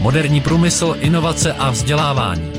Moderní 0.00 0.40
průmysl, 0.40 0.96
inovace 1.00 1.52
a 1.52 1.70
vzdělávání. 1.70 2.52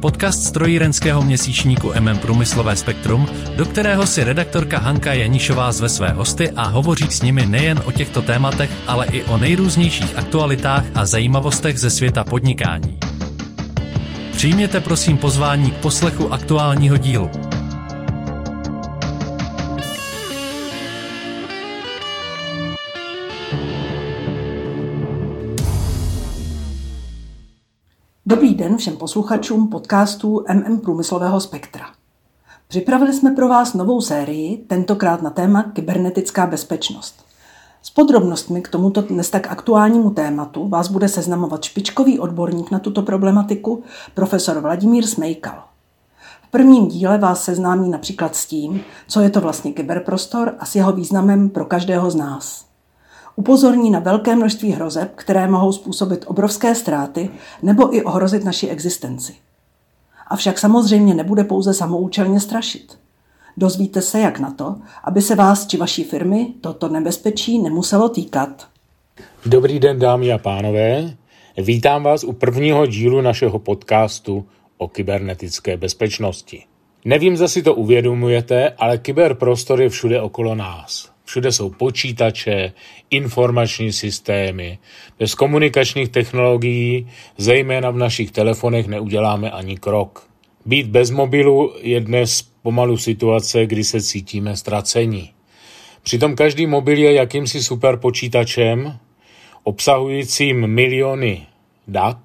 Podcast 0.00 0.42
strojírenského 0.42 1.22
měsíčníku 1.22 1.92
MM 2.00 2.18
Průmyslové 2.18 2.76
spektrum, 2.76 3.28
do 3.56 3.64
kterého 3.64 4.06
si 4.06 4.24
redaktorka 4.24 4.78
Hanka 4.78 5.12
Janišová 5.12 5.72
zve 5.72 5.88
své 5.88 6.10
hosty 6.10 6.50
a 6.50 6.62
hovoří 6.62 7.06
s 7.10 7.22
nimi 7.22 7.46
nejen 7.46 7.82
o 7.84 7.92
těchto 7.92 8.22
tématech, 8.22 8.70
ale 8.86 9.06
i 9.06 9.24
o 9.24 9.38
nejrůznějších 9.38 10.16
aktualitách 10.18 10.84
a 10.94 11.06
zajímavostech 11.06 11.78
ze 11.78 11.90
světa 11.90 12.24
podnikání. 12.24 12.98
Přijměte 14.32 14.80
prosím 14.80 15.16
pozvání 15.16 15.70
k 15.70 15.76
poslechu 15.76 16.32
aktuálního 16.32 16.96
dílu. 16.96 17.30
Dobrý 28.26 28.54
den 28.54 28.76
všem 28.76 28.96
posluchačům 28.96 29.68
podcastu 29.68 30.44
MM 30.52 30.80
Průmyslového 30.80 31.40
spektra. 31.40 31.86
Připravili 32.68 33.12
jsme 33.12 33.30
pro 33.30 33.48
vás 33.48 33.74
novou 33.74 34.00
sérii, 34.00 34.56
tentokrát 34.56 35.22
na 35.22 35.30
téma 35.30 35.62
kybernetická 35.62 36.46
bezpečnost. 36.46 37.24
S 37.82 37.90
podrobnostmi 37.90 38.62
k 38.62 38.68
tomuto 38.68 39.02
dnes 39.02 39.30
tak 39.30 39.46
aktuálnímu 39.46 40.10
tématu 40.10 40.68
vás 40.68 40.88
bude 40.88 41.08
seznamovat 41.08 41.64
špičkový 41.64 42.18
odborník 42.18 42.70
na 42.70 42.78
tuto 42.78 43.02
problematiku, 43.02 43.82
profesor 44.14 44.60
Vladimír 44.60 45.06
Smejkal. 45.06 45.64
V 46.42 46.50
prvním 46.50 46.88
díle 46.88 47.18
vás 47.18 47.44
seznámí 47.44 47.90
například 47.90 48.36
s 48.36 48.46
tím, 48.46 48.80
co 49.08 49.20
je 49.20 49.30
to 49.30 49.40
vlastně 49.40 49.72
kyberprostor 49.72 50.54
a 50.58 50.66
s 50.66 50.74
jeho 50.74 50.92
významem 50.92 51.50
pro 51.50 51.64
každého 51.64 52.10
z 52.10 52.14
nás. 52.14 52.73
Upozorní 53.36 53.90
na 53.90 53.98
velké 53.98 54.36
množství 54.36 54.72
hrozeb, 54.72 55.12
které 55.14 55.48
mohou 55.48 55.72
způsobit 55.72 56.24
obrovské 56.28 56.74
ztráty 56.74 57.30
nebo 57.62 57.96
i 57.96 58.02
ohrozit 58.02 58.44
naši 58.44 58.68
existenci. 58.68 59.34
Avšak 60.26 60.58
samozřejmě 60.58 61.14
nebude 61.14 61.44
pouze 61.44 61.74
samoučelně 61.74 62.40
strašit. 62.40 62.98
Dozvíte 63.56 64.02
se, 64.02 64.20
jak 64.20 64.38
na 64.38 64.50
to, 64.50 64.76
aby 65.04 65.22
se 65.22 65.34
vás 65.34 65.66
či 65.66 65.76
vaší 65.76 66.04
firmy 66.04 66.46
toto 66.60 66.88
nebezpečí 66.88 67.58
nemuselo 67.58 68.08
týkat. 68.08 68.68
Dobrý 69.46 69.78
den, 69.78 69.98
dámy 69.98 70.32
a 70.32 70.38
pánové. 70.38 71.16
Vítám 71.58 72.02
vás 72.02 72.24
u 72.24 72.32
prvního 72.32 72.86
dílu 72.86 73.20
našeho 73.20 73.58
podcastu 73.58 74.46
o 74.78 74.88
kybernetické 74.88 75.76
bezpečnosti. 75.76 76.64
Nevím, 77.04 77.36
zda 77.36 77.48
si 77.48 77.62
to 77.62 77.74
uvědomujete, 77.74 78.70
ale 78.70 78.98
kyberprostor 78.98 79.82
je 79.82 79.88
všude 79.88 80.20
okolo 80.20 80.54
nás. 80.54 81.13
Všude 81.24 81.52
jsou 81.52 81.70
počítače, 81.70 82.72
informační 83.10 83.92
systémy. 83.92 84.78
Bez 85.18 85.34
komunikačních 85.34 86.08
technologií, 86.08 87.08
zejména 87.36 87.90
v 87.90 87.96
našich 87.96 88.30
telefonech, 88.30 88.86
neuděláme 88.86 89.50
ani 89.50 89.76
krok. 89.76 90.28
Být 90.66 90.86
bez 90.86 91.10
mobilu 91.10 91.74
je 91.80 92.00
dnes 92.00 92.42
pomalu 92.62 92.96
situace, 92.96 93.66
kdy 93.66 93.84
se 93.84 94.02
cítíme 94.02 94.56
ztracení. 94.56 95.30
Přitom 96.02 96.36
každý 96.36 96.66
mobil 96.66 96.98
je 96.98 97.12
jakýmsi 97.12 97.62
superpočítačem, 97.62 98.98
obsahujícím 99.62 100.66
miliony 100.66 101.46
dat 101.88 102.18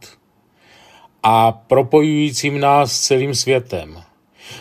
a 1.23 1.51
propojujícím 1.51 2.59
nás 2.59 2.91
s 2.91 2.99
celým 2.99 3.35
světem. 3.35 4.01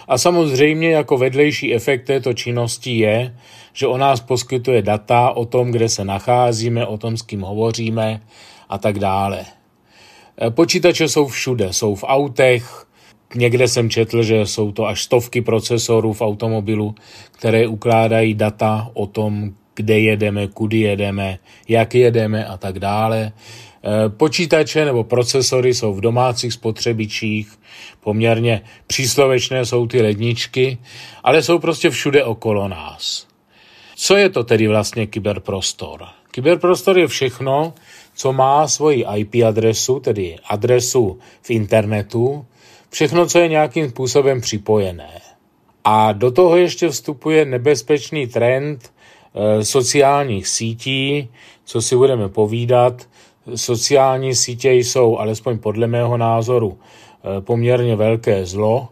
A 0.09 0.19
samozřejmě 0.19 0.91
jako 0.91 1.19
vedlejší 1.19 1.75
efekt 1.75 2.05
této 2.05 2.35
činnosti 2.35 2.99
je, 2.99 3.37
že 3.79 3.87
o 3.87 3.99
nás 3.99 4.21
poskytuje 4.21 4.83
data 4.83 5.31
o 5.31 5.45
tom, 5.45 5.71
kde 5.71 5.89
se 5.89 6.05
nacházíme, 6.05 6.87
o 6.87 6.99
tom, 6.99 7.17
s 7.17 7.23
kým 7.23 7.41
hovoříme 7.41 8.21
a 8.69 8.79
tak 8.79 8.99
dále. 8.99 9.45
E, 10.43 10.51
počítače 10.51 11.09
jsou 11.09 11.27
všude, 11.27 11.73
jsou 11.73 11.95
v 11.95 12.05
autech, 12.07 12.87
někde 13.35 13.69
jsem 13.69 13.91
četl, 13.91 14.23
že 14.23 14.47
jsou 14.47 14.73
to 14.73 14.87
až 14.87 15.03
stovky 15.03 15.43
procesorů 15.43 16.13
v 16.13 16.23
automobilu, 16.23 16.95
které 17.33 17.67
ukládají 17.67 18.35
data 18.35 18.91
o 18.95 19.07
tom, 19.07 19.55
kde 19.75 19.99
jedeme, 19.99 20.47
kudy 20.47 20.79
jedeme, 20.79 21.39
jak 21.69 21.95
jedeme 21.95 22.47
a 22.47 22.57
tak 22.57 22.79
dále. 22.79 23.19
E, 23.23 23.33
počítače 24.09 24.85
nebo 24.85 25.05
procesory 25.05 25.75
jsou 25.75 25.95
v 25.95 26.01
domácích 26.01 26.53
spotřebičích, 26.53 27.59
poměrně 28.01 28.61
příslovečné 28.87 29.65
jsou 29.67 29.87
ty 29.87 30.03
ledničky, 30.03 30.79
ale 31.25 31.43
jsou 31.43 31.59
prostě 31.59 31.91
všude 31.91 32.25
okolo 32.25 32.69
nás. 32.69 33.28
Co 34.01 34.17
je 34.17 34.29
to 34.29 34.45
tedy 34.45 34.69
vlastně 34.69 35.07
kyberprostor? 35.07 36.07
Kyberprostor 36.31 36.99
je 36.99 37.07
všechno, 37.07 37.75
co 38.15 38.33
má 38.33 38.69
svoji 38.69 39.05
IP 39.17 39.35
adresu, 39.47 40.01
tedy 40.01 40.37
adresu 40.49 41.19
v 41.43 41.51
internetu, 41.51 42.47
všechno, 42.91 43.27
co 43.27 43.39
je 43.39 43.49
nějakým 43.49 43.91
způsobem 43.91 44.41
připojené. 44.41 45.21
A 45.85 46.13
do 46.13 46.31
toho 46.31 46.57
ještě 46.57 46.89
vstupuje 46.89 47.45
nebezpečný 47.45 48.27
trend 48.27 48.93
e, 49.35 49.65
sociálních 49.65 50.49
sítí, 50.49 51.29
co 51.65 51.83
si 51.83 51.97
budeme 51.97 52.29
povídat. 52.29 53.09
Sociální 53.55 54.35
sítě 54.35 54.73
jsou, 54.73 55.19
alespoň 55.19 55.59
podle 55.59 55.87
mého 55.87 56.17
názoru, 56.17 56.79
e, 56.79 57.41
poměrně 57.41 57.97
velké 57.97 58.47
zlo, 58.47 58.89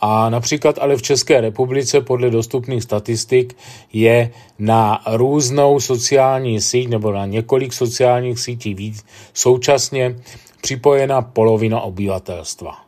a 0.00 0.30
například 0.30 0.78
ale 0.78 0.96
v 0.96 1.02
České 1.02 1.40
republice 1.40 2.00
podle 2.00 2.30
dostupných 2.30 2.82
statistik 2.82 3.56
je 3.92 4.30
na 4.58 5.02
různou 5.06 5.80
sociální 5.80 6.60
síť 6.60 6.88
nebo 6.88 7.12
na 7.12 7.26
několik 7.26 7.72
sociálních 7.72 8.38
sítí 8.38 8.74
víc 8.74 9.04
současně 9.34 10.16
připojena 10.60 11.22
polovina 11.22 11.80
obyvatelstva. 11.80 12.78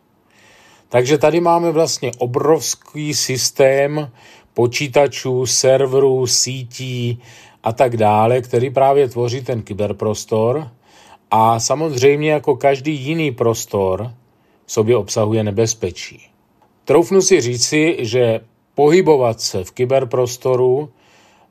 Takže 0.89 1.19
tady 1.19 1.41
máme 1.41 1.71
vlastně 1.71 2.11
obrovský 2.19 3.15
systém 3.15 4.11
počítačů, 4.55 5.47
serverů, 5.47 6.27
sítí 6.27 7.23
a 7.63 7.73
tak 7.73 7.97
dále, 7.97 8.41
který 8.41 8.71
právě 8.71 9.09
tvoří 9.09 9.41
ten 9.41 9.63
kyberprostor. 9.63 10.69
A 11.31 11.61
samozřejmě 11.61 12.31
jako 12.31 12.57
každý 12.57 12.95
jiný 12.95 13.31
prostor 13.33 14.13
sobě 14.67 14.97
obsahuje 14.97 15.45
nebezpečí. 15.45 16.32
Troufnu 16.85 17.23
si 17.23 17.41
říci, 17.41 17.97
že 18.01 18.41
pohybovat 18.75 19.41
se 19.41 19.65
v 19.65 19.71
kyberprostoru 19.71 20.91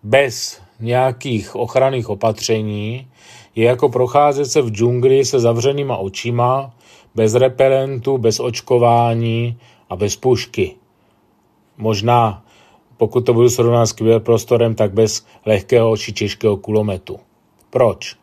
bez 0.03 0.61
nějakých 0.79 1.55
ochranných 1.55 2.09
opatření 2.09 3.07
je 3.55 3.65
jako 3.65 3.89
procházet 3.89 4.45
se 4.45 4.61
v 4.61 4.71
džungli 4.71 5.25
se 5.25 5.39
zavřenýma 5.39 5.97
očima, 5.97 6.73
bez 7.15 7.35
repelentu, 7.35 8.17
bez 8.17 8.39
očkování 8.39 9.57
a 9.89 9.95
bez 9.95 10.15
pušky. 10.15 10.75
Možná, 11.77 12.45
pokud 12.97 13.25
to 13.25 13.33
budu 13.33 13.49
srovnat 13.49 13.85
s 13.85 13.93
kyberprostorem, 13.93 14.75
tak 14.75 14.93
bez 14.93 15.25
lehkého 15.45 15.97
či 15.97 16.13
těžkého 16.13 16.57
kulometu. 16.57 17.19
Proč? 17.69 18.15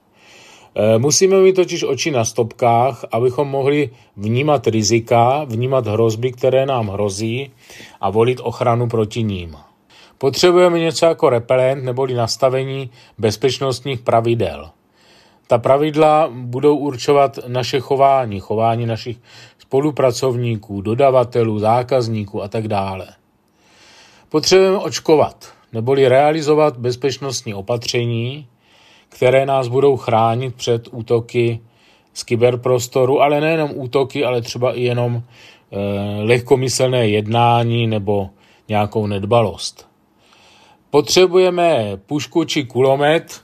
Eh, 0.81 0.99
musíme 0.99 1.41
mít 1.41 1.57
totiž 1.57 1.85
oči 1.85 2.11
na 2.11 2.25
stopkách, 2.25 3.05
abychom 3.13 3.49
mohli 3.49 3.91
vnímat 4.17 4.67
rizika, 4.67 5.45
vnímat 5.45 5.87
hrozby, 5.87 6.33
které 6.33 6.67
nám 6.67 6.89
hrozí 6.89 7.51
a 8.01 8.11
volit 8.11 8.41
ochranu 8.43 8.89
proti 8.89 9.23
ním. 9.23 9.57
Potřebujeme 10.19 10.79
něco 10.79 11.07
jako 11.07 11.31
repelent 11.31 11.85
neboli 11.85 12.15
nastavení 12.15 12.91
bezpečnostních 13.19 14.01
pravidel. 14.01 14.71
Ta 15.47 15.59
pravidla 15.59 16.29
budou 16.33 16.77
určovat 16.77 17.39
naše 17.47 17.81
chování, 17.81 18.41
chování 18.41 18.87
našich 18.87 19.17
spolupracovníků, 19.59 20.81
dodavatelů, 20.81 21.59
zákazníků 21.59 22.43
a 22.43 22.49
tak 22.49 22.69
dále. 22.69 23.07
Potřebujeme 24.29 24.79
očkovat, 24.79 25.53
neboli 25.73 26.09
realizovat 26.09 26.77
bezpečnostní 26.77 27.55
opatření, 27.55 28.47
které 29.09 29.47
nás 29.47 29.69
budou 29.69 29.97
chránit 29.97 30.55
před 30.55 30.89
útoky 30.91 31.61
z 32.15 32.23
kyberprostoru, 32.23 33.21
ale 33.21 33.41
nejenom 33.41 33.71
útoky, 33.75 34.25
ale 34.25 34.43
třeba 34.43 34.73
i 34.73 34.83
jenom 34.83 35.17
e, 35.17 35.23
lehkomyslné 36.23 37.09
jednání 37.09 37.87
nebo 37.87 38.31
nějakou 38.69 39.07
nedbalost. 39.07 39.89
Potřebujeme 40.91 41.93
pušku 42.07 42.45
či 42.45 42.65
kulomet, 42.65 43.41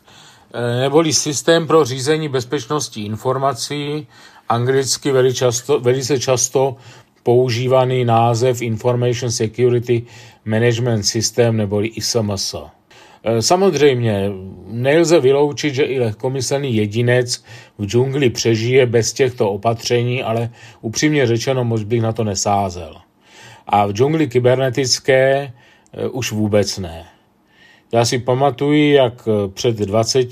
e, 0.54 0.80
neboli 0.80 1.12
systém 1.12 1.66
pro 1.66 1.84
řízení 1.84 2.28
bezpečnosti 2.28 3.02
informací, 3.02 4.06
anglicky 4.48 5.12
velice 5.12 5.36
často, 5.36 5.80
velice 5.80 6.20
často 6.20 6.76
používaný 7.22 8.04
název 8.04 8.62
Information 8.62 9.30
Security 9.30 10.02
Management 10.44 11.02
System 11.02 11.56
neboli 11.56 11.88
ISMS. 11.88 12.54
E, 13.24 13.42
samozřejmě 13.42 14.30
nelze 14.66 15.20
vyloučit, 15.20 15.74
že 15.74 15.82
i 15.82 16.00
lehkomyslný 16.00 16.76
jedinec 16.76 17.44
v 17.78 17.86
džungli 17.86 18.30
přežije 18.30 18.86
bez 18.86 19.12
těchto 19.12 19.50
opatření, 19.50 20.22
ale 20.22 20.50
upřímně 20.80 21.26
řečeno 21.26 21.64
moc 21.64 21.82
bych 21.82 22.02
na 22.02 22.12
to 22.12 22.24
nesázel. 22.24 22.96
A 23.66 23.86
v 23.86 23.92
džungli 23.92 24.28
kybernetické 24.28 25.52
e, 25.92 26.08
už 26.08 26.32
vůbec 26.32 26.78
ne. 26.78 27.04
Já 27.94 28.04
si 28.04 28.18
pamatuju, 28.18 28.92
jak 28.92 29.28
před 29.54 29.76
20, 29.76 30.28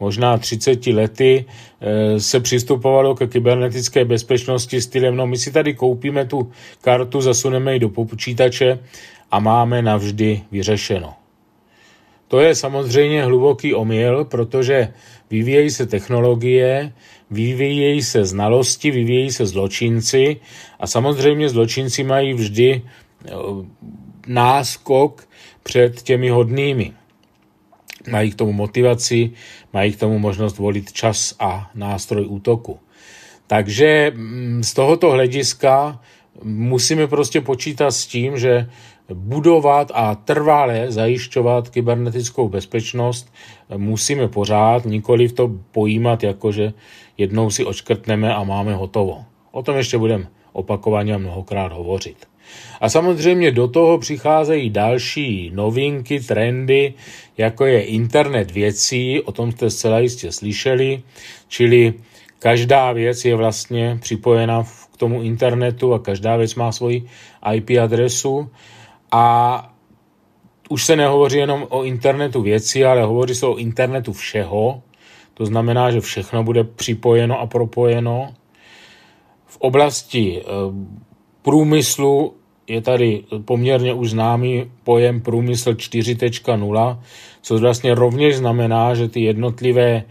možná 0.00 0.38
30 0.38 0.86
lety 0.86 1.44
eh, 1.80 2.20
se 2.20 2.40
přistupovalo 2.40 3.14
ke 3.14 3.26
kybernetické 3.26 4.04
bezpečnosti 4.04 4.80
stylem, 4.80 5.16
no 5.16 5.26
my 5.26 5.38
si 5.38 5.52
tady 5.52 5.74
koupíme 5.74 6.24
tu 6.24 6.52
kartu, 6.80 7.20
zasuneme 7.20 7.72
ji 7.72 7.78
do 7.78 7.88
počítače 7.88 8.78
a 9.30 9.40
máme 9.40 9.82
navždy 9.82 10.42
vyřešeno. 10.50 11.19
To 12.30 12.40
je 12.40 12.54
samozřejmě 12.54 13.24
hluboký 13.24 13.74
omyl, 13.74 14.24
protože 14.24 14.94
vyvíjejí 15.30 15.70
se 15.70 15.86
technologie, 15.86 16.92
vyvíjejí 17.30 18.02
se 18.02 18.24
znalosti, 18.24 18.90
vyvíjejí 18.90 19.30
se 19.30 19.46
zločinci 19.46 20.36
a 20.80 20.86
samozřejmě 20.86 21.48
zločinci 21.48 22.04
mají 22.04 22.34
vždy 22.34 22.82
eh, 22.82 23.30
náskok 24.26 25.28
před 25.62 26.02
těmi 26.02 26.28
hodnými. 26.28 26.92
Mají 28.10 28.30
k 28.30 28.34
tomu 28.34 28.52
motivaci, 28.52 29.30
mají 29.72 29.92
k 29.92 29.98
tomu 29.98 30.18
možnost 30.18 30.58
volit 30.58 30.92
čas 30.92 31.34
a 31.38 31.70
nástroj 31.74 32.26
útoku. 32.28 32.78
Takže 33.46 34.12
mm, 34.14 34.62
z 34.62 34.74
tohoto 34.74 35.10
hlediska 35.10 36.00
musíme 36.42 37.06
prostě 37.06 37.40
počítat 37.40 37.90
s 37.90 38.06
tím, 38.06 38.38
že 38.38 38.70
budovat 39.14 39.92
a 39.94 40.14
trvale 40.14 40.92
zajišťovat 40.92 41.68
kybernetickou 41.68 42.48
bezpečnost 42.48 43.32
musíme 43.76 44.28
pořád, 44.28 44.84
nikoli 44.84 45.28
v 45.28 45.32
to 45.32 45.50
pojímat 45.72 46.22
jako, 46.22 46.52
že 46.52 46.72
jednou 47.18 47.50
si 47.50 47.64
očkrtneme 47.64 48.34
a 48.34 48.44
máme 48.44 48.74
hotovo. 48.74 49.24
O 49.52 49.62
tom 49.62 49.76
ještě 49.76 49.98
budeme 49.98 50.26
opakovaně 50.52 51.14
a 51.14 51.18
mnohokrát 51.18 51.72
hovořit. 51.72 52.16
A 52.80 52.88
samozřejmě 52.88 53.50
do 53.50 53.68
toho 53.68 53.98
přicházejí 53.98 54.70
další 54.70 55.50
novinky, 55.54 56.20
trendy, 56.20 56.94
jako 57.38 57.66
je 57.66 57.82
internet 57.82 58.50
věcí, 58.50 59.20
o 59.20 59.32
tom 59.32 59.52
jste 59.52 59.70
zcela 59.70 59.98
jistě 59.98 60.32
slyšeli, 60.32 61.02
čili 61.48 61.94
každá 62.38 62.92
věc 62.92 63.24
je 63.24 63.34
vlastně 63.34 63.98
připojena 64.00 64.64
k 64.94 64.96
tomu 64.96 65.22
internetu 65.22 65.94
a 65.94 65.98
každá 65.98 66.36
věc 66.36 66.54
má 66.54 66.72
svoji 66.72 67.06
IP 67.54 67.70
adresu 67.82 68.48
a 69.10 69.66
už 70.68 70.84
se 70.84 70.96
nehovoří 70.96 71.38
jenom 71.38 71.66
o 71.68 71.84
internetu 71.84 72.42
věcí, 72.42 72.84
ale 72.84 73.02
hovoří 73.02 73.34
se 73.34 73.46
o 73.46 73.56
internetu 73.56 74.12
všeho. 74.12 74.82
To 75.34 75.46
znamená, 75.46 75.90
že 75.90 76.00
všechno 76.00 76.44
bude 76.44 76.64
připojeno 76.64 77.40
a 77.40 77.46
propojeno. 77.46 78.34
V 79.46 79.56
oblasti 79.56 80.40
eh, 80.40 80.46
průmyslu 81.42 82.34
je 82.66 82.80
tady 82.80 83.24
poměrně 83.44 83.94
už 83.94 84.10
známý 84.10 84.70
pojem 84.84 85.20
průmysl 85.20 85.72
4.0, 85.72 86.98
což 87.42 87.60
vlastně 87.60 87.94
rovněž 87.94 88.36
znamená, 88.36 88.94
že 88.94 89.08
ty 89.08 89.20
jednotlivé 89.20 90.02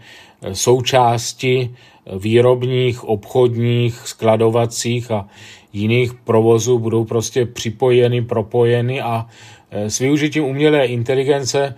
eh, 0.42 0.54
součásti 0.54 1.74
výrobních, 2.18 3.04
obchodních, 3.04 3.94
skladovacích 3.94 5.10
a 5.10 5.28
jiných 5.72 6.14
provozů 6.14 6.78
budou 6.78 7.04
prostě 7.04 7.46
připojeny, 7.46 8.22
propojeny 8.22 9.00
a 9.00 9.26
e, 9.70 9.90
s 9.90 9.98
využitím 9.98 10.44
umělé 10.44 10.86
inteligence 10.86 11.74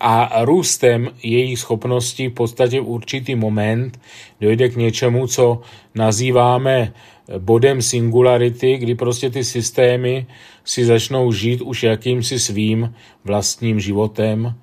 a 0.00 0.44
růstem 0.44 1.10
jejich 1.22 1.58
schopností 1.58 2.28
v 2.28 2.32
podstatě 2.34 2.80
v 2.80 2.88
určitý 2.88 3.34
moment 3.34 4.00
dojde 4.40 4.68
k 4.68 4.76
něčemu, 4.76 5.26
co 5.26 5.60
nazýváme 5.94 6.92
bodem 7.38 7.82
singularity, 7.82 8.76
kdy 8.76 8.94
prostě 8.94 9.30
ty 9.30 9.44
systémy 9.44 10.26
si 10.64 10.84
začnou 10.84 11.32
žít 11.32 11.60
už 11.60 11.82
jakýmsi 11.82 12.38
svým 12.38 12.94
vlastním 13.24 13.80
životem 13.80 14.54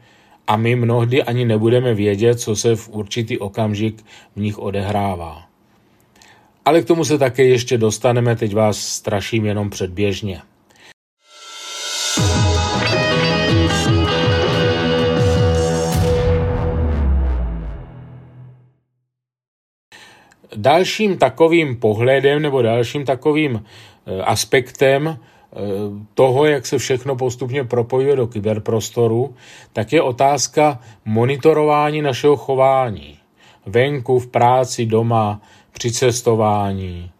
a 0.51 0.57
my 0.57 0.75
mnohdy 0.75 1.24
ani 1.24 1.45
nebudeme 1.45 1.94
vědět, 1.94 2.39
co 2.39 2.56
se 2.56 2.75
v 2.75 2.89
určitý 2.89 3.39
okamžik 3.39 4.03
v 4.36 4.39
nich 4.39 4.59
odehrává. 4.59 5.44
Ale 6.65 6.81
k 6.81 6.86
tomu 6.86 7.06
se 7.06 7.18
také 7.18 7.44
ještě 7.44 7.77
dostaneme, 7.77 8.36
teď 8.36 8.56
vás 8.56 8.77
straším 8.77 9.45
jenom 9.45 9.69
předběžně. 9.69 10.42
Dalším 20.56 21.18
takovým 21.18 21.80
pohledem 21.80 22.42
nebo 22.42 22.62
dalším 22.62 23.06
takovým 23.06 23.63
eh, 24.06 24.21
aspektem 24.21 25.19
toho, 26.13 26.45
jak 26.45 26.65
se 26.65 26.77
všechno 26.77 27.15
postupně 27.15 27.63
propojuje 27.63 28.15
do 28.15 28.27
kyberprostoru, 28.27 29.36
tak 29.74 29.94
je 29.94 30.01
otázka 30.01 30.80
monitorování 31.06 32.01
našeho 32.01 32.36
chování. 32.36 33.18
Venku, 33.65 34.19
v 34.19 34.27
práci, 34.27 34.86
doma, 34.86 35.42
při 35.71 35.92
cestování, 35.92 37.12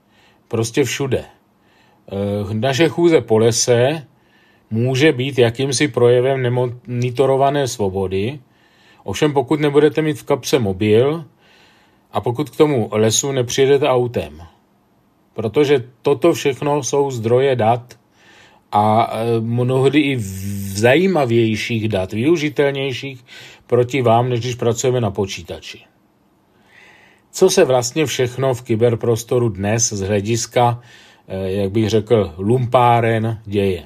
prostě 0.48 0.84
všude. 0.84 1.26
Eh, 1.26 2.54
naše 2.54 2.90
chůze 2.90 3.22
po 3.22 3.38
lese 3.38 4.08
může 4.70 5.12
být 5.12 5.40
jakýmsi 5.40 5.88
projevem 5.88 6.42
nemonitorované 6.42 7.68
svobody, 7.68 8.40
ovšem 9.04 9.34
pokud 9.34 9.60
nebudete 9.60 10.02
mít 10.02 10.18
v 10.18 10.24
kapse 10.24 10.60
mobil 10.60 11.26
a 12.12 12.22
pokud 12.22 12.50
k 12.50 12.58
tomu 12.58 12.90
lesu 12.92 13.32
nepřijedete 13.32 13.88
autem. 13.88 14.42
Protože 15.34 15.84
toto 16.02 16.34
všechno 16.34 16.84
jsou 16.84 17.12
zdroje 17.12 17.56
dat 17.56 18.01
a 18.72 19.12
eh, 19.14 19.42
mnohdy 19.42 20.00
i 20.00 20.20
zajímavějších 20.76 21.90
dat, 21.90 22.12
využitelnějších 22.12 23.26
proti 23.68 24.02
vám, 24.02 24.30
než 24.30 24.40
když 24.40 24.56
pracujeme 24.56 25.02
na 25.02 25.12
počítači 25.12 25.92
co 27.32 27.50
se 27.50 27.66
vlastně 27.66 28.06
všechno 28.06 28.54
v 28.54 28.62
kyberprostoru 28.62 29.50
dnes 29.50 29.94
z 29.94 30.02
hlediska, 30.02 30.82
eh, 31.28 31.52
jak 31.52 31.72
bych 31.72 31.90
řekl, 31.90 32.34
lumpáren 32.38 33.42
děje. 33.46 33.84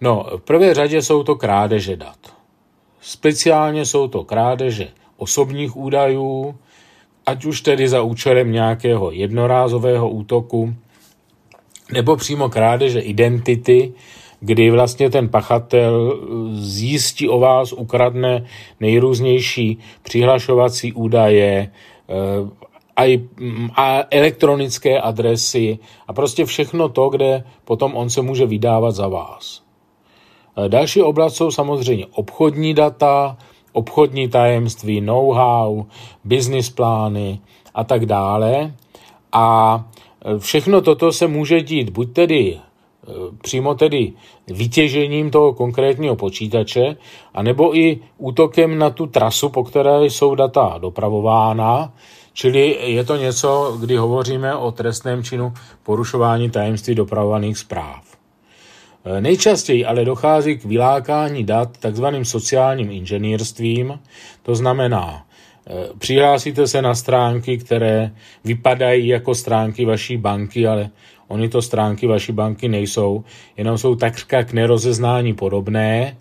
No, 0.00 0.26
v 0.36 0.40
prvé 0.40 0.74
řadě 0.74 1.02
jsou 1.02 1.22
to 1.22 1.34
krádeže 1.34 1.96
dat. 1.96 2.18
Speciálně 3.00 3.86
jsou 3.86 4.08
to 4.08 4.24
krádeže 4.24 4.88
osobních 5.16 5.76
údajů, 5.76 6.58
ať 7.26 7.44
už 7.44 7.60
tedy 7.60 7.88
za 7.88 8.02
účelem 8.02 8.52
nějakého 8.52 9.10
jednorázového 9.10 10.10
útoku, 10.10 10.74
nebo 11.92 12.16
přímo 12.16 12.48
krádeže 12.48 13.00
identity, 13.00 13.92
kdy 14.40 14.70
vlastně 14.70 15.10
ten 15.10 15.28
pachatel 15.28 16.18
zjistí 16.52 17.28
o 17.28 17.38
vás, 17.38 17.72
ukradne 17.72 18.44
nejrůznější 18.80 19.78
přihlašovací 20.02 20.92
údaje, 20.92 21.70
eh, 22.08 22.64
a 23.76 24.02
elektronické 24.10 25.00
adresy 25.00 25.78
a 26.06 26.12
prostě 26.12 26.44
všechno 26.44 26.88
to, 26.88 27.08
kde 27.08 27.44
potom 27.64 27.96
on 27.96 28.10
se 28.10 28.22
může 28.22 28.46
vydávat 28.46 28.90
za 28.90 29.08
vás. 29.08 29.62
Eh, 30.56 30.68
další 30.68 31.02
oblast 31.02 31.36
jsou 31.36 31.50
samozřejmě 31.50 32.06
obchodní 32.06 32.74
data, 32.74 33.36
obchodní 33.72 34.28
tajemství, 34.28 35.00
know-how, 35.00 35.84
business 36.24 36.70
plány 36.70 37.40
a 37.74 37.84
tak 37.84 38.06
dále. 38.06 38.74
A 39.32 39.84
všechno 40.38 40.80
toto 40.80 41.12
se 41.12 41.26
může 41.26 41.62
dít 41.62 41.90
buď 41.90 42.12
tedy 42.12 42.58
přímo 43.42 43.74
tedy 43.74 44.12
vytěžením 44.48 45.30
toho 45.30 45.52
konkrétního 45.52 46.16
počítače, 46.16 46.96
anebo 47.34 47.76
i 47.76 47.98
útokem 48.18 48.78
na 48.78 48.90
tu 48.90 49.06
trasu, 49.06 49.48
po 49.48 49.64
které 49.64 50.04
jsou 50.04 50.34
data 50.34 50.78
dopravována, 50.78 51.92
čili 52.32 52.78
je 52.82 53.04
to 53.04 53.16
něco, 53.16 53.76
kdy 53.80 53.96
hovoříme 53.96 54.56
o 54.56 54.72
trestném 54.72 55.24
činu 55.24 55.52
porušování 55.82 56.50
tajemství 56.50 56.94
dopravovaných 56.94 57.58
zpráv. 57.58 58.04
Nejčastěji 59.20 59.84
ale 59.84 60.04
dochází 60.04 60.56
k 60.58 60.64
vylákání 60.64 61.44
dat 61.44 61.76
takzvaným 61.78 62.24
sociálním 62.24 62.90
inženýrstvím, 62.90 64.00
to 64.42 64.54
znamená, 64.54 65.26
přihlásíte 65.98 66.66
se 66.66 66.82
na 66.82 66.94
stránky, 66.94 67.58
které 67.58 68.10
vypadají 68.44 69.08
jako 69.08 69.34
stránky 69.34 69.84
vaší 69.84 70.16
banky, 70.16 70.66
ale 70.66 70.90
Ony 71.28 71.48
to 71.48 71.62
stránky 71.62 72.06
vaší 72.06 72.32
banky 72.32 72.68
nejsou, 72.68 73.24
jenom 73.56 73.78
jsou 73.78 73.94
takřka 73.94 74.44
k 74.44 74.52
nerozeznání 74.52 75.34
podobné, 75.34 76.16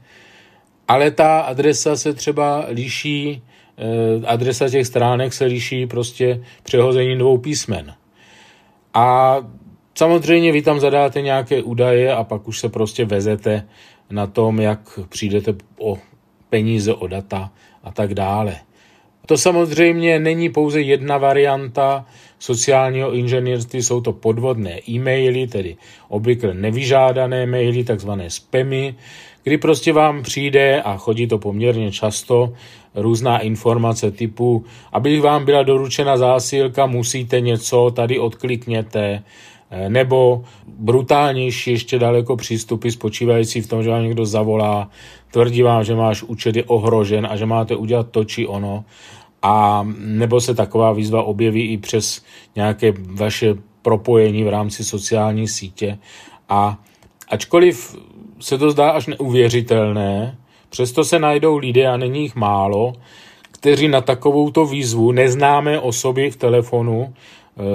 ale 0.87 1.11
ta 1.11 1.39
adresa 1.39 1.95
se 1.95 2.13
třeba 2.13 2.65
liší, 2.69 3.43
eh, 3.77 4.27
adresa 4.27 4.69
těch 4.69 4.87
stránek 4.87 5.33
se 5.33 5.45
liší 5.45 5.87
prostě 5.87 6.43
přehozením 6.63 7.17
dvou 7.17 7.37
písmen. 7.37 7.93
A 8.93 9.37
samozřejmě 9.95 10.51
vy 10.51 10.61
tam 10.61 10.79
zadáte 10.79 11.21
nějaké 11.21 11.63
údaje 11.63 12.15
a 12.15 12.23
pak 12.23 12.47
už 12.47 12.59
se 12.59 12.69
prostě 12.69 13.05
vezete 13.05 13.67
na 14.09 14.27
tom, 14.27 14.59
jak 14.59 14.99
přijdete 15.09 15.55
o 15.79 15.97
peníze, 16.49 16.93
o 16.93 17.07
data 17.07 17.51
a 17.83 17.91
tak 17.91 18.13
dále. 18.13 18.55
To 19.25 19.37
samozřejmě 19.37 20.19
není 20.19 20.49
pouze 20.49 20.81
jedna 20.81 21.17
varianta, 21.17 22.05
sociálního 22.39 23.13
inženýrství, 23.13 23.83
jsou 23.83 24.01
to 24.01 24.13
podvodné 24.13 24.79
e-maily, 24.89 25.47
tedy 25.47 25.75
obvykle 26.09 26.53
nevyžádané 26.53 27.45
maily, 27.45 27.83
takzvané 27.83 28.29
spamy, 28.29 28.95
kdy 29.43 29.57
prostě 29.57 29.93
vám 29.93 30.23
přijde, 30.23 30.81
a 30.81 30.97
chodí 30.97 31.27
to 31.27 31.37
poměrně 31.37 31.91
často, 31.91 32.53
různá 32.95 33.39
informace 33.39 34.11
typu, 34.11 34.65
aby 34.91 35.19
vám 35.19 35.45
byla 35.45 35.63
doručena 35.63 36.17
zásilka, 36.17 36.85
musíte 36.85 37.41
něco, 37.41 37.91
tady 37.95 38.19
odklikněte, 38.19 39.23
nebo 39.87 40.43
brutálnější 40.67 41.71
ještě 41.71 41.99
daleko 41.99 42.35
přístupy 42.35 42.89
spočívající 42.89 43.61
v 43.61 43.67
tom, 43.67 43.83
že 43.83 43.89
vám 43.89 44.03
někdo 44.03 44.25
zavolá, 44.25 44.89
tvrdí 45.31 45.61
vám, 45.61 45.83
že 45.83 45.93
váš 45.95 46.23
účet 46.23 46.55
je 46.55 46.63
ohrožen 46.63 47.27
a 47.31 47.35
že 47.35 47.45
máte 47.45 47.75
udělat 47.75 48.09
to 48.11 48.23
či 48.23 48.47
ono. 48.47 48.83
A 49.41 49.83
nebo 49.97 50.41
se 50.41 50.55
taková 50.55 50.91
výzva 50.91 51.23
objeví 51.23 51.73
i 51.73 51.77
přes 51.77 52.23
nějaké 52.55 52.93
vaše 52.97 53.55
propojení 53.81 54.43
v 54.43 54.49
rámci 54.49 54.83
sociální 54.83 55.47
sítě. 55.47 55.97
A 56.49 56.77
ačkoliv 57.29 57.95
se 58.39 58.57
to 58.57 58.71
zdá 58.71 58.89
až 58.89 59.07
neuvěřitelné, 59.07 60.37
přesto 60.69 61.03
se 61.03 61.19
najdou 61.19 61.57
lidé, 61.57 61.87
a 61.87 61.97
není 61.97 62.21
jich 62.21 62.35
málo, 62.35 62.93
kteří 63.51 63.87
na 63.87 64.01
takovouto 64.01 64.65
výzvu 64.65 65.11
neznámé 65.11 65.79
osoby 65.79 66.31
v 66.31 66.35
telefonu 66.35 67.13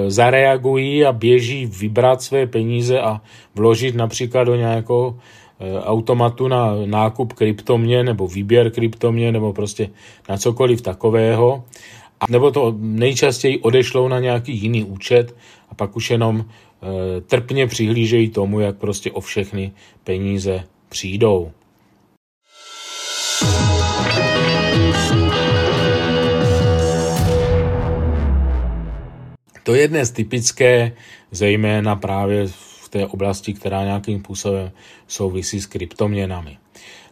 zareagují 0.07 1.05
a 1.05 1.11
běží 1.11 1.65
vybrat 1.65 2.21
své 2.21 2.47
peníze 2.47 3.01
a 3.01 3.21
vložit 3.55 3.95
například 3.95 4.43
do 4.43 4.55
nějakého 4.55 5.19
e, 5.59 5.79
automatu 5.79 6.47
na 6.47 6.75
nákup 6.85 7.33
kryptomě 7.33 8.03
nebo 8.03 8.27
výběr 8.27 8.71
kryptomě 8.71 9.31
nebo 9.31 9.53
prostě 9.53 9.89
na 10.29 10.37
cokoliv 10.37 10.81
takového. 10.81 11.63
A 12.19 12.25
nebo 12.29 12.51
to 12.51 12.75
nejčastěji 12.77 13.59
odešlou 13.59 14.07
na 14.07 14.19
nějaký 14.19 14.53
jiný 14.57 14.83
účet 14.83 15.35
a 15.69 15.75
pak 15.75 15.95
už 15.95 16.11
jenom 16.11 16.45
e, 16.45 17.21
trpně 17.21 17.67
přihlížejí 17.67 18.29
tomu, 18.29 18.59
jak 18.59 18.77
prostě 18.77 19.11
o 19.11 19.21
všechny 19.21 19.71
peníze 20.03 20.63
přijdou. 20.89 21.51
To 29.69 29.75
je 29.75 29.87
dnes 29.87 30.11
typické, 30.11 30.91
zejména 31.31 31.95
právě 31.95 32.47
v 32.47 32.89
té 32.89 33.07
oblasti, 33.07 33.53
která 33.53 33.83
nějakým 33.83 34.19
způsobem 34.19 34.71
souvisí 35.07 35.61
s 35.61 35.65
kryptoměnami. 35.65 36.57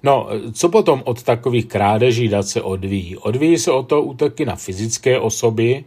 No, 0.03 0.27
co 0.53 0.69
potom 0.69 1.01
od 1.05 1.23
takových 1.23 1.65
krádeží 1.65 2.27
dat 2.27 2.47
se 2.47 2.61
odvíjí? 2.61 3.17
Odvíjí 3.17 3.57
se 3.57 3.71
o 3.71 3.83
to 3.83 4.01
útoky 4.01 4.45
na 4.45 4.55
fyzické 4.55 5.19
osoby, 5.19 5.85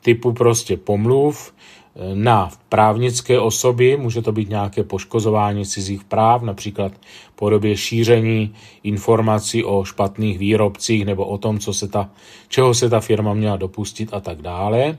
typu 0.00 0.32
prostě 0.32 0.76
pomluv, 0.76 1.54
na 2.14 2.50
právnické 2.68 3.40
osoby, 3.40 3.96
může 3.96 4.22
to 4.22 4.32
být 4.32 4.48
nějaké 4.48 4.82
poškozování 4.82 5.66
cizích 5.66 6.04
práv, 6.04 6.42
například 6.42 6.92
v 7.32 7.36
podobě 7.36 7.76
šíření 7.76 8.54
informací 8.82 9.64
o 9.64 9.84
špatných 9.84 10.38
výrobcích 10.38 11.04
nebo 11.04 11.26
o 11.26 11.38
tom, 11.38 11.58
co 11.58 11.74
se 11.74 11.88
ta, 11.88 12.10
čeho 12.48 12.74
se 12.74 12.90
ta 12.90 13.00
firma 13.00 13.34
měla 13.34 13.56
dopustit 13.56 14.08
a 14.12 14.20
tak 14.20 14.42
dále. 14.42 14.98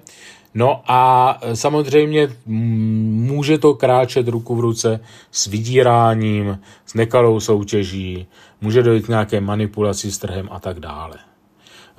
No 0.53 0.81
a 0.87 1.39
samozřejmě 1.53 2.29
může 2.43 3.57
to 3.57 3.73
kráčet 3.73 4.27
ruku 4.27 4.55
v 4.55 4.59
ruce 4.59 4.99
s 5.31 5.47
vydíráním, 5.47 6.59
s 6.85 6.93
nekalou 6.93 7.39
soutěží, 7.39 8.27
může 8.61 8.83
dojít 8.83 9.05
k 9.05 9.09
nějaké 9.09 9.41
manipulaci 9.41 10.11
s 10.11 10.17
trhem 10.17 10.47
a 10.51 10.59
tak 10.59 10.79
dále. 10.79 11.15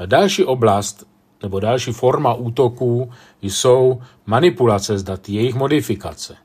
Další 0.06 0.44
oblast 0.44 1.06
nebo 1.42 1.60
další 1.60 1.92
forma 1.92 2.34
útoků 2.34 3.10
jsou 3.42 4.02
manipulace 4.26 4.98
s 4.98 5.02
daty, 5.02 5.32
jejich 5.32 5.54
modifikace. 5.54 6.36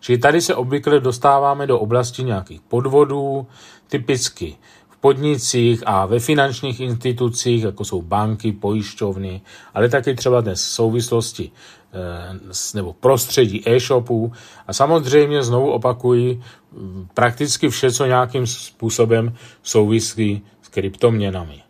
Čili 0.00 0.18
tady 0.18 0.40
se 0.40 0.54
obvykle 0.54 1.00
dostáváme 1.00 1.66
do 1.66 1.78
oblasti 1.78 2.24
nějakých 2.24 2.60
podvodů, 2.60 3.46
typicky 3.88 4.56
podnicích 5.00 5.82
a 5.86 6.06
ve 6.06 6.20
finančních 6.20 6.80
institucích, 6.80 7.62
jako 7.62 7.84
jsou 7.84 8.02
banky, 8.02 8.52
pojišťovny, 8.52 9.40
ale 9.74 9.88
taky 9.88 10.14
třeba 10.14 10.40
dnes 10.40 10.60
v 10.60 10.68
souvislosti 10.68 11.50
eh, 11.92 12.74
nebo 12.74 12.92
prostředí 12.92 13.62
e-shopů 13.66 14.32
a 14.66 14.72
samozřejmě 14.72 15.42
znovu 15.42 15.70
opakuji 15.70 16.40
prakticky 17.14 17.68
vše, 17.68 17.92
co 17.92 18.06
nějakým 18.06 18.46
způsobem 18.46 19.34
souvisí 19.62 20.42
s 20.62 20.68
kryptoměnami. 20.68 21.62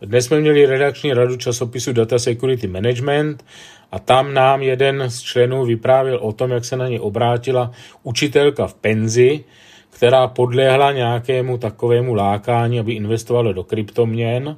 Dnes 0.00 0.24
jsme 0.24 0.40
měli 0.40 0.66
redakční 0.66 1.12
radu 1.12 1.36
časopisu 1.36 1.92
Data 1.92 2.18
Security 2.18 2.66
Management 2.66 3.44
a 3.92 3.98
tam 3.98 4.34
nám 4.34 4.62
jeden 4.62 5.10
z 5.10 5.20
členů 5.20 5.64
vyprávěl 5.64 6.18
o 6.22 6.32
tom, 6.32 6.50
jak 6.50 6.64
se 6.64 6.76
na 6.76 6.88
ně 6.88 7.00
obrátila 7.00 7.70
učitelka 8.02 8.66
v 8.66 8.74
penzi, 8.74 9.44
která 9.92 10.28
podlehla 10.28 10.92
nějakému 10.92 11.58
takovému 11.58 12.14
lákání, 12.14 12.80
aby 12.80 12.92
investovala 12.92 13.52
do 13.52 13.64
kryptoměn, 13.64 14.56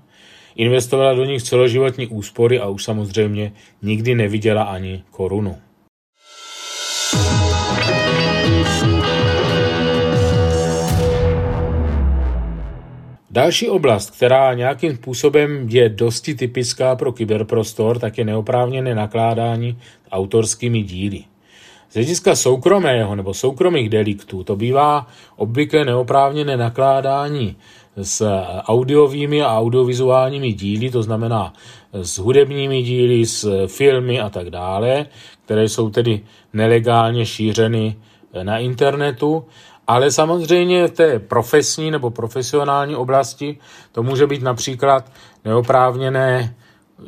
investovala 0.56 1.14
do 1.14 1.24
nich 1.24 1.42
celoživotní 1.42 2.06
úspory 2.06 2.58
a 2.58 2.68
už 2.68 2.84
samozřejmě 2.84 3.52
nikdy 3.82 4.14
neviděla 4.14 4.62
ani 4.62 5.02
korunu. 5.10 5.56
Další 13.30 13.68
oblast, 13.68 14.10
která 14.10 14.54
nějakým 14.54 14.96
způsobem 14.96 15.68
je 15.68 15.88
dosti 15.88 16.34
typická 16.34 16.96
pro 16.96 17.12
kyberprostor, 17.12 17.98
tak 17.98 18.18
je 18.18 18.24
neoprávněné 18.24 18.94
nakládání 18.94 19.78
autorskými 20.10 20.82
díly. 20.82 21.33
Z 21.94 21.96
hlediska 21.96 22.36
soukromého 22.36 23.14
nebo 23.14 23.34
soukromých 23.34 23.88
deliktů 23.88 24.44
to 24.44 24.56
bývá 24.56 25.06
obvykle 25.36 25.84
neoprávněné 25.84 26.56
nakládání 26.56 27.56
s 28.02 28.30
audiovými 28.66 29.42
a 29.42 29.58
audiovizuálními 29.58 30.52
díly, 30.52 30.90
to 30.90 31.02
znamená 31.02 31.52
s 31.92 32.18
hudebními 32.18 32.82
díly, 32.82 33.26
s 33.26 33.66
filmy 33.66 34.20
a 34.20 34.30
tak 34.30 34.50
dále, 34.50 35.06
které 35.44 35.68
jsou 35.68 35.90
tedy 35.90 36.20
nelegálně 36.52 37.26
šířeny 37.26 37.96
na 38.42 38.58
internetu. 38.58 39.44
Ale 39.86 40.10
samozřejmě 40.10 40.86
v 40.86 40.90
té 40.90 41.18
profesní 41.18 41.90
nebo 41.90 42.10
profesionální 42.10 42.96
oblasti 42.96 43.58
to 43.92 44.02
může 44.02 44.26
být 44.26 44.42
například 44.42 45.12
neoprávněné 45.44 46.54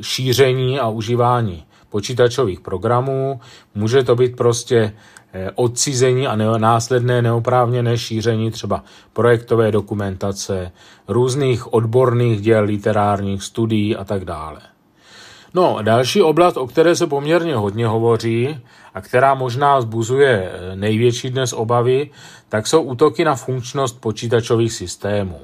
šíření 0.01 0.79
a 0.79 0.89
užívání 0.89 1.66
počítačových 1.89 2.59
programů, 2.59 3.39
může 3.75 4.03
to 4.03 4.15
být 4.15 4.35
prostě 4.35 4.93
eh, 5.33 5.51
odcizení 5.55 6.27
a 6.27 6.35
následné 6.57 7.21
neoprávněné 7.21 7.97
šíření 7.97 8.51
třeba 8.51 8.83
projektové 9.13 9.71
dokumentace, 9.71 10.71
různých 11.07 11.73
odborných 11.73 12.41
děl, 12.41 12.63
literárních 12.63 13.43
studií 13.43 13.95
a 13.95 14.03
tak 14.03 14.25
dále. 14.25 14.59
No, 15.53 15.77
další 15.81 16.21
oblast, 16.21 16.57
o 16.57 16.67
které 16.67 16.95
se 16.95 17.07
poměrně 17.07 17.55
hodně 17.55 17.87
hovoří 17.87 18.59
a 18.93 19.01
která 19.01 19.33
možná 19.33 19.81
zbuzuje 19.81 20.51
eh, 20.51 20.75
největší 20.75 21.29
dnes 21.29 21.53
obavy, 21.53 22.09
tak 22.49 22.67
jsou 22.67 22.81
útoky 22.81 23.25
na 23.25 23.35
funkčnost 23.35 24.01
počítačových 24.01 24.73
systémů. 24.73 25.39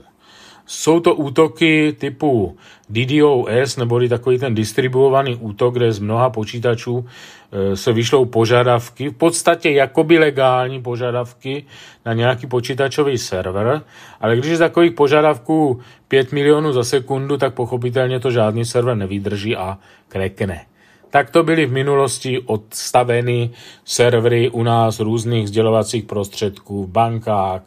Jsou 0.66 1.00
to 1.00 1.16
útoky 1.16 1.96
typu 2.00 2.58
DDoS, 2.90 3.78
neboli 3.78 4.10
takový 4.10 4.40
ten 4.40 4.56
distribuovaný 4.56 5.36
útok, 5.36 5.74
kde 5.74 5.92
z 5.92 6.00
mnoha 6.00 6.30
počítačů 6.30 7.06
e, 7.52 7.76
se 7.76 7.94
vyšlou 7.94 8.26
požadavky, 8.26 9.10
v 9.10 9.14
podstatě 9.14 9.72
jakoby 9.72 10.20
legální 10.20 10.82
požadavky 10.82 11.66
na 12.06 12.14
nějaký 12.14 12.48
počítačový 12.48 13.18
server, 13.18 13.82
ale 14.22 14.38
když 14.38 14.52
je 14.52 14.58
takových 14.58 14.92
požadavků 14.92 15.82
5 16.08 16.32
milionů 16.32 16.74
za 16.74 16.84
sekundu, 16.84 17.38
tak 17.38 17.54
pochopitelně 17.54 18.20
to 18.20 18.32
žádný 18.32 18.66
server 18.66 18.98
nevydrží 18.98 19.56
a 19.56 19.78
krekne. 20.08 20.66
Tak 21.10 21.30
to 21.30 21.44
byly 21.44 21.66
v 21.66 21.72
minulosti 21.72 22.40
odstaveny 22.40 23.50
servery 23.86 24.50
u 24.50 24.64
nás 24.64 25.00
různých 25.00 25.48
sdělovacích 25.48 26.04
prostředků 26.04 26.84
v 26.84 26.90
bankách, 26.90 27.62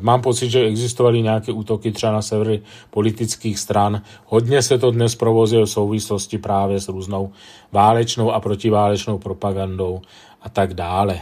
mám 0.00 0.22
pocit, 0.22 0.50
že 0.50 0.64
existovaly 0.64 1.22
nějaké 1.22 1.52
útoky 1.52 1.92
třeba 1.92 2.12
na 2.12 2.22
servery 2.22 2.62
politických 2.90 3.58
stran. 3.58 4.02
Hodně 4.26 4.62
se 4.62 4.78
to 4.78 4.90
dnes 4.90 5.14
provozuje 5.14 5.64
v 5.64 5.70
souvislosti 5.70 6.38
právě 6.38 6.80
s 6.80 6.88
různou 6.88 7.32
válečnou 7.72 8.32
a 8.32 8.40
protiválečnou 8.40 9.18
propagandou 9.18 10.00
a 10.42 10.48
tak 10.48 10.74
dále. 10.74 11.20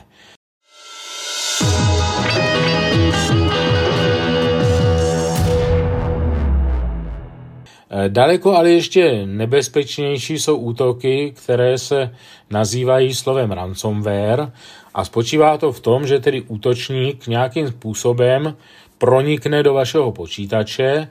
Eh, 7.92 8.08
daleko 8.08 8.56
ale 8.56 8.70
ještě 8.70 9.26
nebezpečnější 9.26 10.38
jsou 10.38 10.56
útoky, 10.56 11.34
které 11.36 11.78
se 11.78 12.14
nazývají 12.50 13.14
slovem 13.14 13.50
ransomware 13.50 14.52
a 14.94 15.04
spočívá 15.04 15.58
to 15.58 15.72
v 15.72 15.80
tom, 15.80 16.06
že 16.06 16.20
tedy 16.20 16.42
útočník 16.42 17.26
nějakým 17.26 17.68
způsobem 17.68 18.56
pronikne 18.98 19.62
do 19.62 19.74
vašeho 19.74 20.12
počítače 20.12 21.08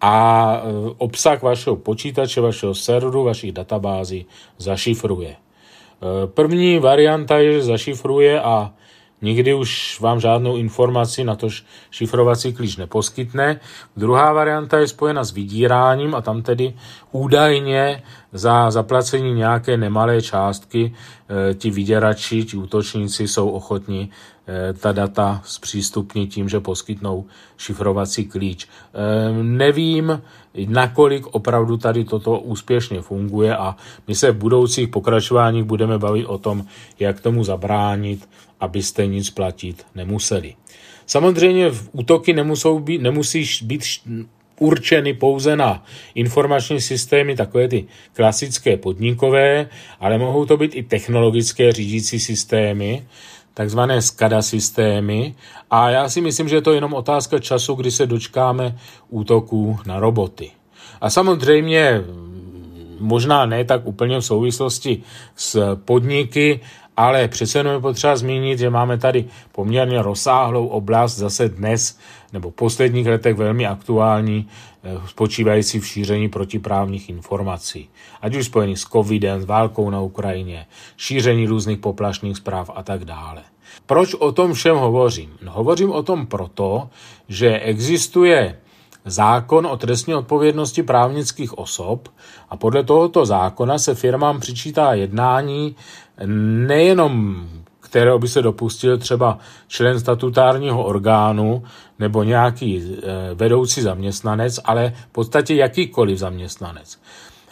a 0.00 0.16
eh, 0.56 0.94
obsah 0.98 1.42
vašeho 1.42 1.76
počítače, 1.76 2.40
vašeho 2.40 2.74
serveru, 2.74 3.24
vašich 3.24 3.52
databází 3.52 4.26
zašifruje. 4.58 5.36
První 6.26 6.78
varianta 6.78 7.38
je, 7.38 7.52
že 7.52 7.62
zašifruje 7.62 8.40
a 8.40 8.74
nikdy 9.22 9.54
už 9.54 10.00
vám 10.00 10.20
žádnou 10.20 10.56
informaci 10.56 11.24
na 11.24 11.34
to 11.34 11.48
šifrovací 11.90 12.52
klíč 12.52 12.76
neposkytne. 12.76 13.60
Druhá 13.96 14.32
varianta 14.32 14.78
je 14.78 14.88
spojena 14.88 15.24
s 15.24 15.30
vydíráním 15.30 16.14
a 16.14 16.20
tam 16.20 16.42
tedy 16.42 16.74
údajně 17.12 18.02
za 18.32 18.70
zaplacení 18.70 19.34
nějaké 19.34 19.76
nemalé 19.76 20.22
částky 20.22 20.94
e, 21.50 21.54
ti 21.54 21.70
vyděrači, 21.70 22.44
ti 22.44 22.56
útočníci 22.56 23.28
jsou 23.28 23.48
ochotní 23.48 24.10
e, 24.48 24.72
ta 24.72 24.92
data 24.92 25.40
zpřístupnit 25.44 26.30
tím, 26.30 26.48
že 26.48 26.60
poskytnou 26.60 27.24
šifrovací 27.56 28.24
klíč. 28.24 28.66
E, 28.66 29.42
nevím, 29.42 30.22
nakolik 30.66 31.26
opravdu 31.26 31.76
tady 31.76 32.04
toto 32.04 32.38
úspěšně 32.38 33.02
funguje 33.02 33.56
a 33.56 33.76
my 34.08 34.14
se 34.14 34.30
v 34.30 34.36
budoucích 34.36 34.88
pokračováních 34.88 35.64
budeme 35.64 35.98
bavit 35.98 36.26
o 36.26 36.38
tom, 36.38 36.64
jak 36.98 37.20
tomu 37.20 37.44
zabránit, 37.44 38.28
abyste 38.60 39.06
nic 39.06 39.30
platit 39.30 39.86
nemuseli. 39.94 40.54
Samozřejmě 41.06 41.70
útoky 41.92 42.32
nemusou 42.32 42.78
být, 42.78 43.02
nemusí 43.02 43.44
být 43.62 43.82
určeny 44.62 45.14
pouze 45.14 45.56
na 45.56 45.84
informační 46.14 46.80
systémy, 46.80 47.36
takové 47.36 47.68
ty 47.68 47.84
klasické 48.12 48.76
podnikové, 48.76 49.66
ale 50.00 50.18
mohou 50.18 50.44
to 50.44 50.56
být 50.56 50.74
i 50.74 50.82
technologické 50.82 51.72
řídící 51.72 52.20
systémy, 52.20 53.06
takzvané 53.54 54.02
SCADA 54.02 54.42
systémy. 54.42 55.34
A 55.70 55.90
já 55.90 56.08
si 56.08 56.20
myslím, 56.20 56.48
že 56.48 56.56
je 56.56 56.62
to 56.62 56.72
jenom 56.72 56.94
otázka 56.94 57.38
času, 57.38 57.74
kdy 57.74 57.90
se 57.90 58.06
dočkáme 58.06 58.78
útoků 59.10 59.78
na 59.86 60.00
roboty. 60.00 60.50
A 61.00 61.10
samozřejmě 61.10 62.00
možná 62.98 63.46
ne 63.46 63.64
tak 63.64 63.86
úplně 63.86 64.18
v 64.18 64.24
souvislosti 64.24 65.02
s 65.36 65.76
podniky, 65.84 66.60
ale 66.96 67.28
přece 67.28 67.58
jenom 67.58 67.74
je 67.74 67.80
potřeba 67.80 68.16
zmínit, 68.16 68.58
že 68.58 68.70
máme 68.70 68.98
tady 68.98 69.24
poměrně 69.52 70.02
rozsáhlou 70.02 70.66
oblast 70.66 71.16
zase 71.16 71.48
dnes 71.48 71.98
nebo 72.32 72.50
v 72.50 72.54
posledních 72.54 73.06
letech 73.06 73.36
velmi 73.36 73.66
aktuální, 73.66 74.48
eh, 74.84 75.00
spočívající 75.06 75.80
v 75.80 75.86
šíření 75.86 76.28
protiprávních 76.28 77.08
informací. 77.08 77.88
Ať 78.22 78.36
už 78.36 78.46
spojený 78.46 78.76
s 78.76 78.84
covidem, 78.84 79.42
s 79.42 79.44
válkou 79.44 79.90
na 79.90 80.00
Ukrajině, 80.00 80.66
šíření 80.96 81.46
různých 81.46 81.78
poplašných 81.78 82.36
zpráv 82.36 82.70
a 82.74 82.82
tak 82.82 83.04
dále. 83.04 83.42
Proč 83.86 84.14
o 84.14 84.32
tom 84.32 84.52
všem 84.52 84.76
hovořím? 84.76 85.30
No, 85.42 85.52
hovořím 85.52 85.92
o 85.92 86.02
tom 86.02 86.26
proto, 86.26 86.88
že 87.28 87.58
existuje 87.58 88.58
zákon 89.04 89.66
o 89.66 89.76
trestní 89.76 90.14
odpovědnosti 90.14 90.82
právnických 90.82 91.58
osob 91.58 92.08
a 92.50 92.56
podle 92.56 92.84
tohoto 92.84 93.26
zákona 93.26 93.78
se 93.78 93.94
firmám 93.94 94.40
přičítá 94.40 94.94
jednání 94.94 95.76
nejenom 96.26 97.46
kterého 97.92 98.18
by 98.18 98.28
se 98.28 98.42
dopustil 98.42 98.98
třeba 98.98 99.38
člen 99.68 100.00
statutárního 100.00 100.84
orgánu 100.84 101.62
nebo 101.98 102.22
nějaký 102.22 102.82
eh, 102.82 103.34
vedoucí 103.34 103.82
zaměstnanec, 103.82 104.60
ale 104.64 104.92
v 105.10 105.12
podstatě 105.12 105.54
jakýkoliv 105.54 106.18
zaměstnanec. 106.18 106.98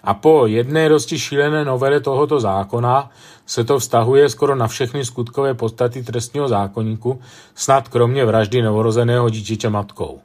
A 0.05 0.15
po 0.15 0.47
jedné 0.47 0.89
dosti 0.89 1.19
šílené 1.19 1.65
novele 1.65 2.01
tohoto 2.01 2.41
zákona 2.41 3.11
se 3.47 3.65
to 3.65 3.79
vztahuje 3.79 4.29
skoro 4.29 4.57
na 4.57 4.69
všechny 4.69 5.05
skutkové 5.05 5.55
podstaty 5.55 6.03
trestního 6.03 6.49
zákonníku, 6.49 7.21
snad 7.55 7.89
kromě 7.89 8.25
vraždy 8.25 8.63
novorozeného 8.63 9.31
dítěte 9.31 9.71
matkou. 9.71 10.21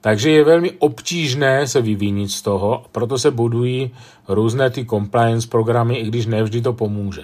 Takže 0.00 0.30
je 0.30 0.44
velmi 0.44 0.70
obtížné 0.70 1.66
se 1.66 1.80
vyvinit 1.80 2.30
z 2.30 2.42
toho, 2.42 2.84
proto 2.92 3.18
se 3.18 3.30
budují 3.30 3.90
různé 4.28 4.70
ty 4.70 4.84
compliance 4.84 5.48
programy, 5.48 5.96
i 5.96 6.06
když 6.06 6.26
nevždy 6.26 6.60
to 6.60 6.72
pomůže. 6.72 7.22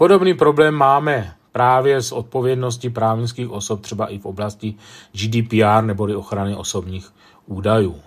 Podobný 0.00 0.34
problém 0.34 0.74
máme 0.74 1.34
právě 1.52 2.02
s 2.02 2.12
odpovědností 2.12 2.90
právnických 2.90 3.50
osob 3.50 3.80
třeba 3.80 4.06
i 4.06 4.18
v 4.18 4.26
oblasti 4.26 4.74
GDPR 5.12 5.82
neboli 5.82 6.16
ochrany 6.16 6.56
osobních 6.56 7.12
údajů. 7.46 8.00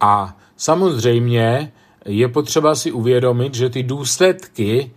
A 0.00 0.36
samozřejmě 0.56 1.72
je 2.04 2.28
potřeba 2.28 2.74
si 2.74 2.92
uvědomit, 2.92 3.54
že 3.54 3.70
ty 3.70 3.82
důsledky 3.82 4.90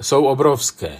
jsou 0.00 0.24
obrovské. 0.24 0.92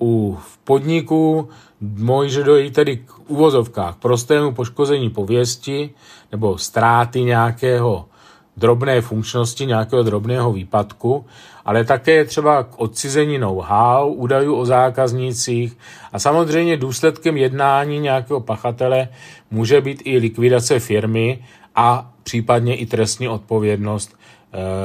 U 0.00 0.38
podniku 0.64 1.48
může 1.80 2.42
dojít 2.42 2.74
tedy 2.74 2.96
k 2.96 3.30
uvozovkách 3.30 3.96
prostému 3.96 4.54
poškození 4.54 5.10
pověsti 5.10 5.90
nebo 6.32 6.58
ztráty 6.58 7.22
nějakého 7.22 8.08
drobné 8.56 9.00
funkčnosti, 9.00 9.66
nějakého 9.66 10.02
drobného 10.02 10.52
výpadku, 10.52 11.26
ale 11.64 11.84
také 11.84 12.24
třeba 12.24 12.62
k 12.62 12.80
odcizení 12.80 13.38
know-how, 13.38 14.12
údajů 14.12 14.54
o 14.54 14.66
zákaznících 14.66 15.78
a 16.12 16.18
samozřejmě 16.18 16.76
důsledkem 16.76 17.36
jednání 17.36 17.98
nějakého 17.98 18.40
pachatele 18.40 19.08
může 19.50 19.80
být 19.80 20.02
i 20.04 20.18
likvidace 20.18 20.80
firmy 20.80 21.44
a 21.74 22.12
případně 22.22 22.76
i 22.76 22.86
trestní 22.86 23.28
odpovědnost 23.28 24.16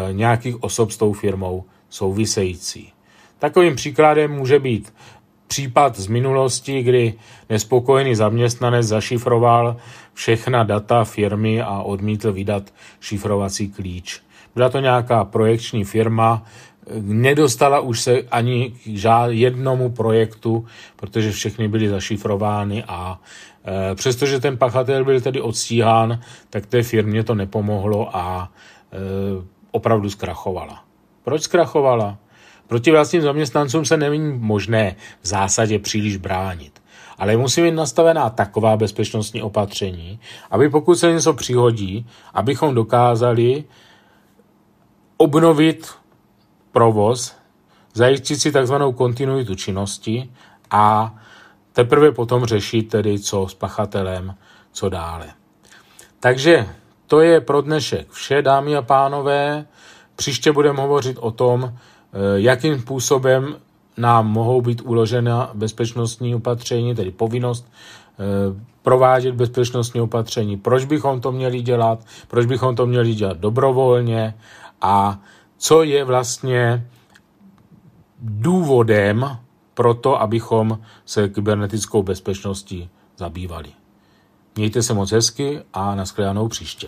e, 0.10 0.14
nějakých 0.14 0.64
osob 0.64 0.92
s 0.92 0.98
tou 0.98 1.14
firmou 1.14 1.64
související. 1.90 2.92
Takovým 3.40 3.76
příkladem 3.76 4.32
může 4.32 4.60
být 4.60 4.94
případ 5.48 6.00
z 6.00 6.08
minulosti, 6.08 6.84
kdy 6.84 7.14
nespokojený 7.50 8.16
zaměstnanec 8.16 8.88
zašifroval 8.88 9.78
všechna 10.20 10.64
data 10.64 11.04
firmy 11.04 11.62
a 11.62 11.82
odmítl 11.82 12.32
vydat 12.34 12.74
šifrovací 13.00 13.70
klíč. 13.72 14.22
Byla 14.56 14.70
to 14.70 14.80
nějaká 14.80 15.26
projekční 15.26 15.84
firma, 15.84 16.44
nedostala 17.02 17.80
už 17.80 18.02
se 18.02 18.22
ani 18.22 18.72
k 18.72 19.28
jednomu 19.28 19.90
projektu, 19.90 20.66
protože 20.96 21.32
všechny 21.32 21.68
byly 21.68 21.90
zašifrovány 21.90 22.84
a 22.84 23.20
e, 23.92 23.96
přestože 23.96 24.40
ten 24.40 24.58
pachatel 24.58 25.06
byl 25.06 25.22
tedy 25.22 25.42
odstíhán, 25.42 26.20
tak 26.50 26.66
té 26.66 26.84
firmě 26.84 27.24
to 27.24 27.36
nepomohlo 27.36 28.16
a 28.16 28.52
e, 28.92 28.98
opravdu 29.72 30.10
zkrachovala. 30.10 30.84
Proč 31.24 31.42
zkrachovala? 31.42 32.18
Proti 32.68 32.92
vlastním 32.92 33.22
zaměstnancům 33.22 33.86
se 33.86 33.98
není 33.98 34.38
možné 34.38 34.96
v 35.22 35.28
zásadě 35.28 35.80
příliš 35.80 36.18
bránit. 36.18 36.79
Ale 37.20 37.38
musí 37.38 37.62
být 37.62 37.72
nastavená 37.72 38.30
taková 38.30 38.78
bezpečnostní 38.78 39.42
opatření, 39.42 40.20
aby 40.52 40.70
pokud 40.70 40.96
se 40.96 41.12
něco 41.12 41.34
přihodí, 41.34 42.08
abychom 42.34 42.76
dokázali 42.76 43.64
obnovit 45.18 45.88
provoz, 46.72 47.36
zajistit 47.94 48.36
si 48.36 48.52
takzvanou 48.52 48.92
kontinuitu 48.92 49.56
činnosti 49.56 50.32
a 50.72 51.16
teprve 51.74 52.12
potom 52.12 52.46
řešit 52.46 52.84
tedy, 52.84 53.20
co 53.20 53.48
s 53.48 53.54
pachatelem, 53.54 54.36
co 54.72 54.90
dále. 54.90 55.28
Takže 56.20 56.68
to 57.08 57.22
je 57.22 57.42
pro 57.42 57.62
dnešek 57.62 58.12
vše, 58.12 58.42
dámy 58.42 58.76
a 58.76 58.82
pánové. 58.82 59.66
Příště 60.16 60.52
budeme 60.52 60.82
hovořit 60.82 61.18
o 61.20 61.32
tom, 61.32 61.74
Eh, 62.14 62.18
jakým 62.36 62.80
způsobem 62.80 63.56
nám 64.00 64.28
mohou 64.28 64.62
být 64.62 64.82
uložena 64.86 65.52
bezpečnostní 65.54 66.36
opatření, 66.36 66.96
tedy 66.96 67.12
povinnost 67.12 67.68
eh, 67.72 68.66
provádět 68.82 69.36
bezpečnostní 69.36 70.02
opatření, 70.02 70.58
proč 70.58 70.86
bychom 70.86 71.22
to 71.22 71.32
měli 71.32 71.62
dělat, 71.62 72.00
proč 72.28 72.46
bychom 72.46 72.76
to 72.76 72.86
měli 72.86 73.14
dělat 73.16 73.38
dobrovolně 73.38 74.34
a 74.82 75.20
co 75.58 75.84
je 75.84 76.04
vlastně 76.04 76.88
důvodem 78.22 79.38
pro 79.74 79.94
to, 79.94 80.22
abychom 80.22 80.80
se 81.06 81.30
kybernetickou 81.30 82.04
bezpečností 82.04 82.90
zabývali. 83.18 83.70
Mějte 84.56 84.84
se 84.84 84.94
moc 84.94 85.12
hezky 85.12 85.60
a 85.74 85.96
nashledanou 85.96 86.48
příště. 86.48 86.88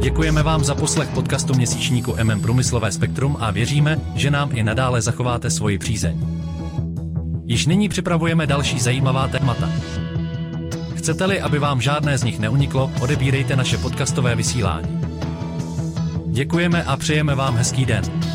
Děkujeme 0.00 0.42
vám 0.42 0.64
za 0.64 0.74
poslech 0.74 1.08
podcastu 1.08 1.54
měsíčníku 1.54 2.16
MM 2.22 2.40
Průmyslové 2.40 2.92
spektrum 2.92 3.36
a 3.40 3.50
věříme, 3.50 3.98
že 4.14 4.30
nám 4.30 4.50
i 4.56 4.62
nadále 4.62 5.02
zachováte 5.02 5.50
svoji 5.50 5.78
přízeň. 5.78 6.20
Již 7.44 7.66
nyní 7.66 7.88
připravujeme 7.88 8.46
další 8.46 8.80
zajímavá 8.80 9.28
témata. 9.28 9.70
Chcete-li, 10.94 11.40
aby 11.40 11.58
vám 11.58 11.80
žádné 11.80 12.18
z 12.18 12.24
nich 12.24 12.38
neuniklo, 12.38 12.90
odebírejte 13.00 13.56
naše 13.56 13.78
podcastové 13.78 14.34
vysílání. 14.34 15.00
Děkujeme 16.26 16.84
a 16.84 16.96
přejeme 16.96 17.34
vám 17.34 17.56
hezký 17.56 17.86
den. 17.86 18.29